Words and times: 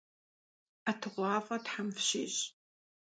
ӀэтыгъуафӀэ 0.89 1.57
тхьэм 1.65 1.89
фщищӀ. 1.95 2.43